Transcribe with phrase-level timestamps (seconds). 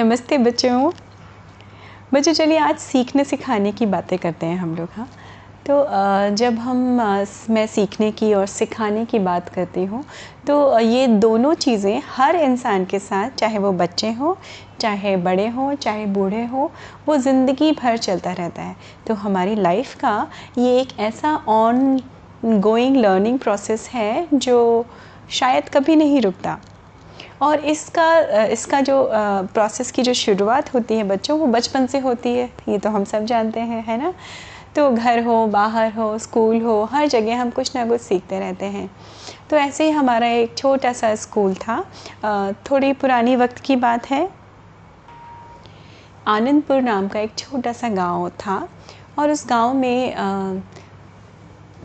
[0.00, 0.90] नमस्ते बच्चों।
[2.14, 5.06] बच्चों, चलिए आज सीखने सिखाने की बातें करते हैं हम लोग हाँ।
[5.66, 5.74] तो
[6.36, 6.76] जब हम
[7.50, 10.02] मैं सीखने की और सिखाने की बात करती हूँ
[10.46, 14.34] तो ये दोनों चीज़ें हर इंसान के साथ, चाहे वो बच्चे हों,
[14.80, 16.68] चाहे बड़े हों, चाहे बूढ़े हों,
[17.08, 18.76] वो ज़िंदगी भर चलता रहता है।
[19.06, 20.26] तो हमारी लाइफ का
[20.58, 22.00] ये एक ऐसा ऑन
[22.42, 24.86] गोइंग लर्निंग प्रोसेस है, जो
[25.30, 26.58] शायद कभी नहीं रुकता।
[27.42, 32.34] और इसका इसका जो प्रोसेस की जो शुरुआत होती है बच्चों, वो बचपन से होती
[32.34, 34.12] है। ये तो हम सब जानते हैं, है ना?
[34.76, 38.66] तो घर हो, बाहर हो, स्कूल हो, हर जगह हम कुछ ना कुछ सीखते रहते
[38.66, 38.90] हैं।
[39.50, 41.82] तो ऐसे ही हमारा एक छोटा सा स्कूल था।
[42.70, 44.28] थोड़ी पुरानी वक्त की बात है।
[46.28, 48.56] आनंदपुर नाम का एक छोटा सा गाँव था
[49.18, 50.62] और उस गाँव में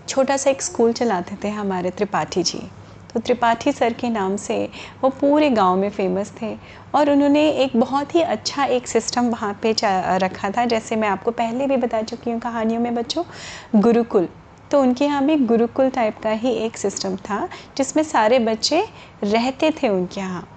[0.07, 2.62] छोटा सा एक स्कूल चलाते थे हमारे त्रिपाठी जी।
[3.15, 4.57] तो त्रिपाठी सर के नाम से
[5.03, 6.51] वो पूरे गाँव में फ़ेमस थे
[6.95, 9.73] और उन्होंने एक बहुत ही अच्छा एक सिस्टम वहाँ पे
[10.17, 13.23] रखा था। जैसे मैं आपको पहले भी बता चुकी हूँ कहानियों में बच्चों,
[13.75, 14.27] गुरुकुल।
[14.71, 18.84] तो उनके यहाँ भी गुरुकुल टाइप का ही एक सिस्टम था, जिसमें सारे बच्चे
[19.23, 20.47] रहते थे उनके यहाँ।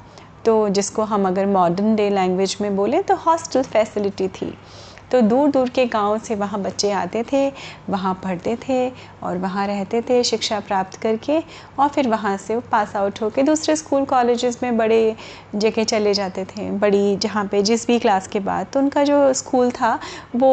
[0.44, 4.52] तो जिसको हम अगर मॉडर्न डे लैंग्वेज में बोलें तो हॉस्टल फैसिलिटी थी।
[5.10, 7.48] तो दूर दूर के गाँव से वहाँ बच्चे आते थे,
[7.90, 8.88] वहाँ पढ़ते थे
[9.22, 11.38] और वहाँ रहते थे, शिक्षा प्राप्त करके
[11.78, 15.16] और फिर वहाँ से वो पास आउट होकर दूसरे स्कूल कॉलेजेस में बड़े
[15.54, 19.32] जगह चले जाते थे। बड़ी जहाँ पे जिस भी क्लास के बाद तो उनका जो
[19.34, 19.98] स्कूल था
[20.36, 20.52] वो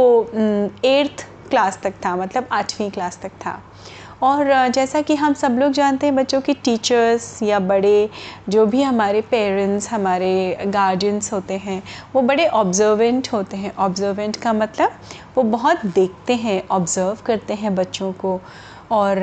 [0.86, 3.62] एट्थ क्लास तक था मतलब आठवीं क्लास तक था।
[4.24, 8.10] और जैसा कि हम सब लोग जानते हैं, बच्चों की टीचर्स या बड़े
[8.50, 11.82] जो भी हमारे पेरेंट्स हमारे गार्जियंस होते हैं,
[12.16, 15.00] वो बड़े ऑब्जर्वेंट होते हैं। ऑब्जर्वेंट का मतलब
[15.38, 18.40] वो बहुत देखते हैं ऑब्ज़र्व करते हैं बच्चों को
[18.92, 19.18] और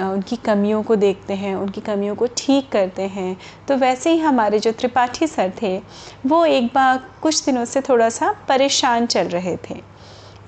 [0.00, 3.36] उनकी कमियों को देखते हैं, उनकी कमियों को ठीक करते हैं।
[3.68, 5.76] तो वैसे ही हमारे जो त्रिपाठी सर थे,
[6.26, 9.80] वो एक बार कुछ दिनों से थोड़ा सा परेशान चल रहे थे।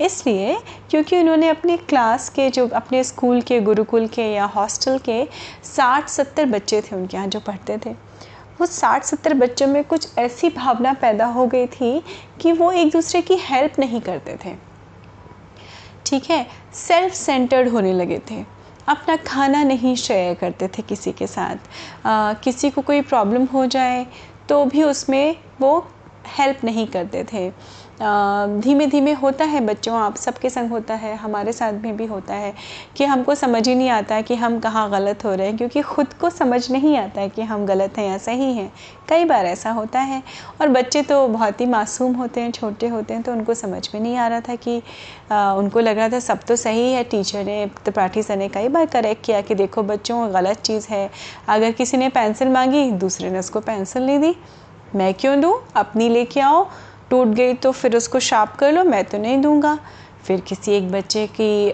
[0.00, 0.56] इसलिए
[0.90, 5.24] क्योंकि उन्होंने अपने क्लास के जो अपने स्कूल के गुरुकुल के या हॉस्टल के
[5.64, 7.90] साठ सत्तर बच्चे थे उनके यहाँ जो पढ़ते थे।
[8.60, 12.02] वो साठ सत्तर बच्चों में कुछ ऐसी भावना पैदा हो गई थी
[12.40, 14.54] कि वो एक दूसरे की हेल्प नहीं करते थे।
[16.06, 16.46] ठीक है?
[16.74, 18.44] सेल्फ सेंटर्ड होने लगे थे।
[18.88, 21.56] अपना खाना नहीं शेयर करते थे किसी के साथ।
[22.06, 24.06] आ, किसी को कोई प्रॉब्लम हो जाए
[24.48, 25.78] तो भी उसमें वो
[26.28, 27.50] हेल्प नहीं करते थे।
[28.02, 32.34] धीमे धीमे होता है बच्चों आप सबके संग होता है हमारे साथ में भी होता
[32.34, 32.52] है
[32.96, 35.82] कि हमको समझ ही नहीं आता है कि हम कहाँ गलत हो रहे हैं क्योंकि
[35.82, 38.72] ख़ुद को समझ नहीं आता है कि हम गलत हैं या सही हैं।
[39.08, 40.22] कई बार ऐसा होता है
[40.60, 44.00] और बच्चे तो बहुत ही मासूम होते हैं छोटे होते हैं तो उनको समझ में
[44.00, 44.82] नहीं आ रहा था कि
[45.32, 48.68] आ, उनको लग रहा था सब तो सही है टीचर ने त्रिपाठी सर ने कई
[48.68, 51.10] बार करेक्ट किया कि देखो बच्चों गलत चीज़ है
[51.48, 54.36] अगर किसी ने पेंसिल मांगी दूसरे ने उसको पेंसिल नहीं दी
[54.94, 56.66] मैं क्यों दूँ अपनी लेके आओ
[57.12, 59.78] टूट गई तो फिर उसको शार्प कर लो, मैं तो नहीं दूँगा।
[60.24, 61.72] फिर किसी एक बच्चे की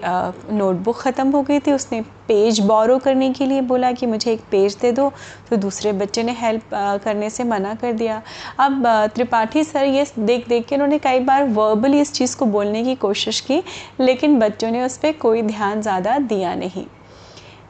[0.52, 4.40] नोटबुक ख़त्म हो गई थी, उसने पेज बोरो करने के लिए बोला कि मुझे एक
[4.50, 5.10] पेज दे दो
[5.50, 8.20] तो दूसरे बच्चे ने हेल्प करने से मना कर दिया।
[8.58, 12.84] अब त्रिपाठी सर ये देख देख के उन्होंने कई बार वर्बली इस चीज़ को बोलने
[12.84, 13.62] की कोशिश की,
[14.00, 16.86] लेकिन बच्चों ने उस पर कोई ध्यान ज़्यादा दिया नहीं।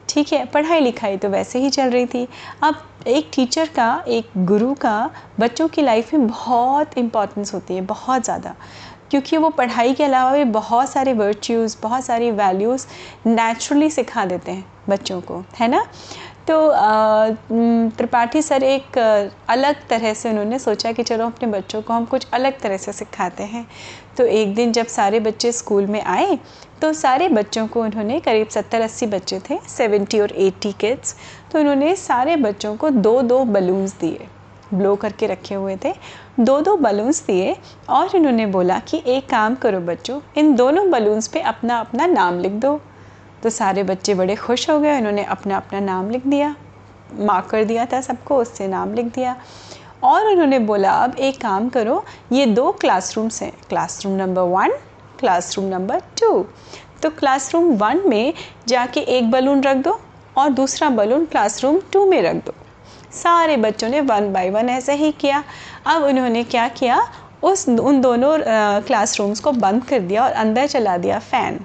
[0.09, 2.27] ठीक है, पढ़ाई लिखाई तो वैसे ही चल रही थी।
[2.63, 5.09] अब एक टीचर का, एक गुरु का
[5.39, 8.55] बच्चों की लाइफ में बहुत इम्पोर्टेंस होती है, बहुत ज़्यादा।
[9.11, 12.85] क्योंकि वो पढ़ाई के अलावा भी बहुत सारे वर्च्यूज़ बहुत सारी वैल्यूज़
[13.27, 15.85] नेचुरली सिखा देते हैं बच्चों को, है ना?
[16.49, 16.55] तो
[17.97, 18.97] त्रिपाठी सर एक
[19.49, 22.93] अलग तरह से उन्होंने सोचा कि चलो अपने बच्चों को हम कुछ अलग तरह से
[22.93, 23.65] सिखाते हैं।
[24.17, 26.37] तो एक दिन जब सारे बच्चे स्कूल में आए
[26.81, 31.15] तो सारे बच्चों को उन्होंने करीब सत्तर अस्सी बच्चे थे, सेवेंटी और एट्टी किड्स
[31.51, 34.27] तो उन्होंने सारे बच्चों को दो दो बलून्स दिए,
[34.73, 35.93] ब्लो करके रखे हुए थे।
[36.39, 37.55] दो दो बलून्स दिए
[37.89, 42.39] और उन्होंने बोला कि एक काम करो बच्चों, इन दोनों बलून्स पे अपना अपना नाम
[42.39, 42.79] लिख दो।
[43.43, 46.55] तो सारे बच्चे बड़े खुश हो गए उन्होंने अपना अपना नाम लिख दिया
[47.19, 49.35] मार्क कर दिया था सबको, उससे नाम लिख दिया।
[50.03, 54.77] और उन्होंने बोला, अब एक काम करो, ये दो क्लासरूम्स हैं classroom number one
[55.19, 56.45] classroom number two
[57.01, 58.33] तो क्लासरूम वन में
[58.67, 59.99] जाके एक बलून रख दो
[60.37, 62.53] और दूसरा बलून क्लासरूम टू में रख दो।
[63.13, 65.43] सारे बच्चों ने वन बाय वन ऐसे ही किया।
[65.87, 67.01] अब उन्होंने क्या किया,
[67.43, 68.37] उस, उन दोनों
[68.83, 71.59] क्लासरूम्स को बंद कर दिया और अंदर चला दिया फ़ैन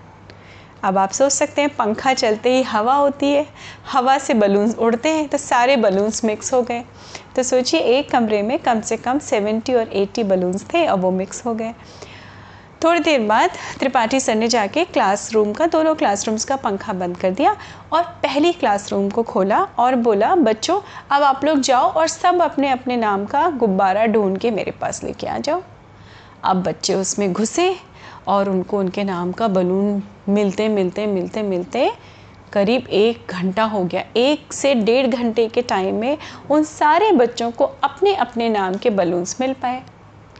[0.84, 3.46] अब आप सोच सकते हैं, पंखा चलते ही हवा होती है,
[3.92, 6.82] हवा से बलून्स उड़ते हैं तो सारे बलून्स मिक्स हो गए।
[7.36, 11.10] तो सोचिए, एक कमरे में कम से कम सेवेंटी और एट्टी बलून्स थे और वो
[11.10, 11.72] मिक्स हो गए।
[12.84, 17.30] थोड़ी देर बाद त्रिपाठी सर ने जाके क्लासरूम का, दोनों क्लासरूम्स का पंखा बंद कर
[17.30, 17.56] दिया
[17.92, 20.80] और पहली क्लासरूम को खोला और बोला, बच्चों,
[21.10, 25.02] अब आप लोग जाओ और सब अपने अपने नाम का गुब्बारा ढूंढ के मेरे पास
[25.04, 25.62] लेके आ जाओ।
[26.44, 27.74] अब बच्चे उसमें घुसे
[28.28, 31.90] और उनको उनके नाम का बलून मिलते मिलते मिलते मिलते
[32.52, 36.18] करीब एक घंटा हो गया। एक से डेढ़ घंटे के टाइम में
[36.50, 39.82] उन सारे बच्चों को अपने अपने नाम के बलून्स मिल पाए।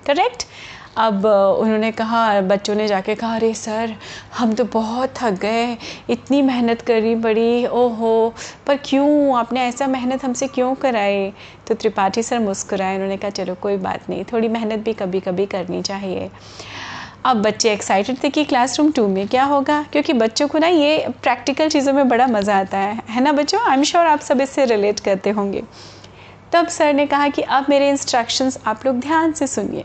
[0.06, 0.44] करेक्ट
[0.96, 1.24] अब
[1.60, 3.94] उन्होंने कहा, बच्चों ने जाके कहा, अरे सर,
[4.38, 5.76] हम तो बहुत थक गए
[6.10, 8.34] इतनी मेहनत करनी पड़ी, ओहो,
[8.66, 9.36] पर क्यों?
[9.36, 11.32] आपने ऐसा मेहनत हमसे क्यों कराई?
[11.66, 15.46] तो त्रिपाठी सर मुस्कुराए, उन्होंने कहा, चलो, कोई बात नहीं, थोड़ी मेहनत भी कभी कभी
[15.46, 16.30] करनी चाहिए।
[17.24, 19.82] अब बच्चे एक्साइटेड थे कि क्लासरूम टू में क्या होगा?
[19.82, 23.60] क्योंकि बच्चों को ना ये प्रैक्टिकल चीज़ों में बड़ा मज़ा आता है। है ना बच्चों?
[23.60, 25.62] आई एम श्योर आप सब इससे रिलेट करते होंगे।
[26.52, 29.84] तब सर ने कहा कि अब मेरे इंस्ट्रक्शंस आप लोग ध्यान से सुनिए।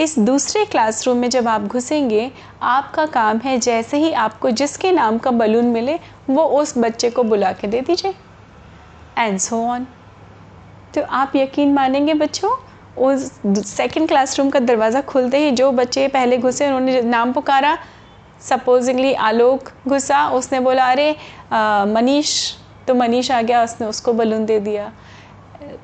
[0.00, 2.30] इस दूसरे क्लासरूम में जब आप घुसेंगे,
[2.62, 5.98] आपका काम है जैसे ही आपको जिसके नाम का बलून मिले,
[6.30, 8.14] वो उस बच्चे को बुला के दे दीजिए।
[9.18, 9.86] एंड सो ऑन
[10.94, 12.50] तो आप यकीन मानेंगे बच्चों?
[12.98, 17.78] उस सेकंड क्लासरूम का दरवाज़ा खुलते ही जो बच्चे पहले घुसे, उन्होंने नाम पुकारा
[18.40, 21.16] सपोजिंगली आलोक घुसा, उसने बोला, अरे
[21.92, 22.52] मनीष।
[22.88, 24.92] तो मनीष आ गया, उसने उसको बलून दे दिया।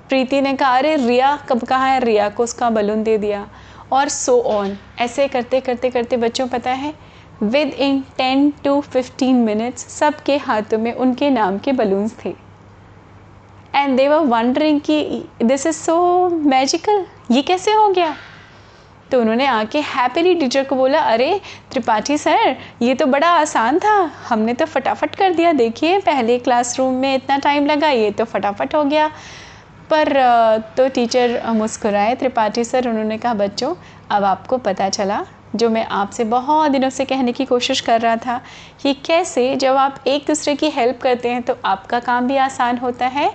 [0.09, 3.49] प्रीति ने कहा, अरे, रिया, कब, कहा है रिया को उसका बलून दे दिया?
[3.93, 6.95] और सो ऑन ऐसे करते करते करते बच्चों, पता है
[7.69, 12.52] within ten to fifteen minutes सबके हाथों में उनके नाम के बलून्स थे।
[13.75, 18.17] एंड दे वर वंडरिंग कि दिस इज़ सो मैजिकल ये कैसे हो गया?
[19.11, 21.41] तो उन्होंने आके हैप्पीली टीचर को बोला, अरे,
[21.71, 26.95] त्रिपाठी सर, ये तो बड़ा आसान था। हमने तो फटाफट कर दिया। देखिए, पहले क्लासरूम
[26.95, 29.11] में इतना टाइम लगा, ये तो फटाफट हो गया।
[29.91, 30.13] पर
[30.77, 33.75] तो टीचर मुस्कुराए। त्रिपाठी सर, उन्होंने कहा, बच्चों,
[34.11, 35.27] अब आपको पता चला,
[35.57, 38.41] जो मैं आपसे बहुत दिनों से कहने की कोशिश कर रहा था
[38.83, 42.79] कि कैसे जब आप एक दूसरे की हेल्प करते हैं तो आपका काम भी आसान
[42.79, 43.33] होता है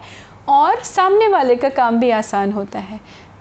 [0.49, 2.99] और सामने वाले का काम भी आसान होता है।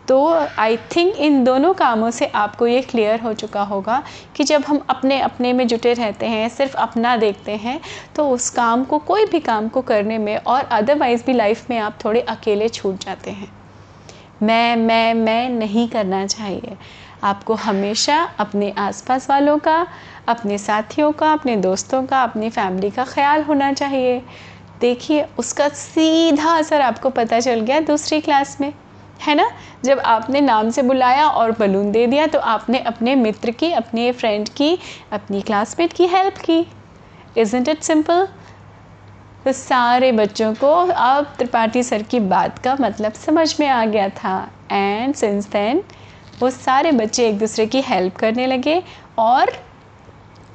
[0.09, 0.27] तो
[0.59, 4.03] आई थिंक इन दोनों कामों से आपको ये क्लियर हो चुका होगा
[4.37, 7.81] कि जब हम अपने अपने में जुटे रहते हैं, सिर्फ़ अपना देखते हैं
[8.17, 11.79] तो उस काम को, कोई भी काम को करने में और अदरवाइज़ भी लाइफ में
[11.79, 13.49] आप थोड़े अकेले छूट जाते हैं।
[14.43, 16.77] मैं मैं मैं नहीं करना चाहिए।
[17.25, 19.87] आपको हमेशा अपने आसपास वालों का,
[20.29, 24.23] अपने साथियों का, अपने दोस्तों का, अपनी फैमिली का ख्याल होना चाहिए।
[24.81, 28.73] देखिए, उसका सीधा असर आपको पता चल गया दूसरी क्लास में,
[29.21, 29.51] है ना?
[29.85, 34.11] जब आपने नाम से बुलाया और बलून दे दिया तो आपने अपने मित्र की, अपने
[34.13, 34.79] फ्रेंड की,
[35.13, 36.67] अपनी क्लासमेट की हेल्प की।
[37.37, 38.27] इज़ेंट इट सिंपल
[39.45, 44.09] तो सारे बच्चों को अब त्रिपाठी सर की बात का मतलब समझ में आ गया
[44.15, 44.39] था।
[44.73, 45.83] एंड सिंस देन
[46.41, 48.83] वो सारे बच्चे एक दूसरे की हेल्प करने लगे
[49.19, 49.53] और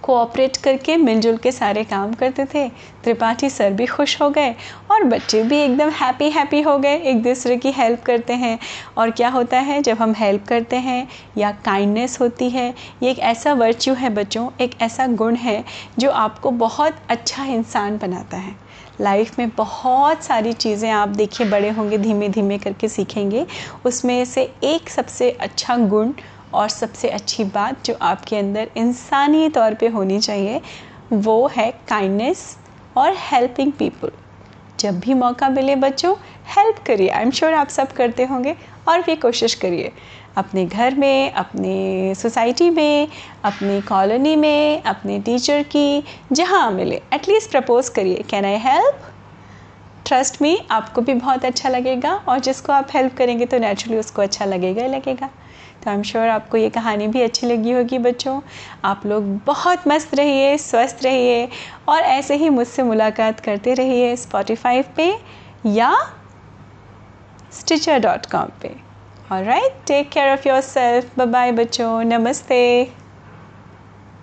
[0.03, 2.67] कोऑपरेट करके मिलजुल के सारे काम करते थे।
[3.03, 4.55] त्रिपाठी सर भी खुश हो गए
[4.91, 8.57] और बच्चे भी एकदम हैप्पी हैप्पी हो गए। एक दूसरे की हेल्प करते हैं।
[8.97, 11.07] और क्या होता है, जब हम हेल्प करते हैं
[11.37, 15.63] या काइंडनेस होती है, ये एक ऐसा वर्च्यू है बच्चों, एक ऐसा गुण है
[15.99, 18.55] जो आपको बहुत अच्छा इंसान बनाता है।
[19.01, 23.45] लाइफ में बहुत सारी चीज़ें आप देखिए, बड़े होंगे धीमे धीमे करके सीखेंगे।
[23.85, 26.11] उसमें से एक सबसे अच्छा गुण
[26.53, 30.61] और सबसे अच्छी बात जो आपके अंदर इंसानी तौर पे होनी चाहिए,
[31.13, 32.57] वो है काइंडनेस
[32.97, 34.11] और हेल्पिंग पीपल
[34.79, 36.15] जब भी मौका मिले बच्चों
[36.55, 38.55] हेल्प करिए। आई एम श्योर आप सब करते होंगे
[38.87, 39.91] और भी कोशिश करिए।
[40.37, 43.07] अपने घर में, अपने सोसाइटी में,
[43.43, 49.01] अपनी कॉलोनी में, अपने टीचर की, जहाँ मिले। एटलीस्ट प्रपोज करिए। Can I help
[50.05, 54.21] trust me आपको भी बहुत अच्छा लगेगा और जिसको आप हेल्प करेंगे तो नेचुरली उसको
[54.21, 55.29] अच्छा लगेगा ही लगेगा।
[55.83, 58.39] तो आई एम श्योर आपको ये कहानी भी अच्छी लगी होगी बच्चों।
[58.85, 61.47] आप लोग बहुत मस्त रहिए, स्वस्थ रहिए
[61.89, 65.11] और ऐसे ही मुझसे मुलाकात करते रहिए स्पॉटिफाई पे
[65.67, 65.91] या
[67.51, 72.61] स्टिचर डॉट कॉम पर right take care of yourself bye बच्चों। नमस्ते।